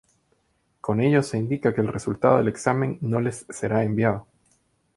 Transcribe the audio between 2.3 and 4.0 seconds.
del examen no les será